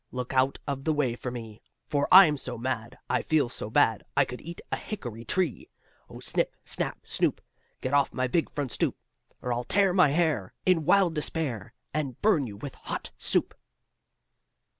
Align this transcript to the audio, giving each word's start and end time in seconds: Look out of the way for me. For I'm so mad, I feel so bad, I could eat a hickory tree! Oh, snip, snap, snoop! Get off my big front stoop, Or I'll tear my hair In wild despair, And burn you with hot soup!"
Look 0.11 0.33
out 0.33 0.57
of 0.65 0.83
the 0.83 0.93
way 0.93 1.13
for 1.15 1.29
me. 1.29 1.61
For 1.85 2.07
I'm 2.11 2.35
so 2.35 2.57
mad, 2.57 2.97
I 3.07 3.21
feel 3.21 3.49
so 3.49 3.69
bad, 3.69 4.03
I 4.17 4.25
could 4.25 4.41
eat 4.41 4.59
a 4.71 4.75
hickory 4.75 5.23
tree! 5.23 5.69
Oh, 6.09 6.19
snip, 6.19 6.55
snap, 6.65 7.01
snoop! 7.03 7.39
Get 7.81 7.93
off 7.93 8.11
my 8.11 8.25
big 8.25 8.49
front 8.49 8.71
stoop, 8.71 8.97
Or 9.43 9.53
I'll 9.53 9.63
tear 9.63 9.93
my 9.93 10.09
hair 10.09 10.55
In 10.65 10.85
wild 10.85 11.13
despair, 11.13 11.75
And 11.93 12.19
burn 12.19 12.47
you 12.47 12.57
with 12.57 12.73
hot 12.73 13.11
soup!" 13.19 13.53